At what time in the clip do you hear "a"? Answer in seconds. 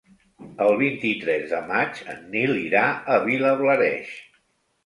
3.17-3.21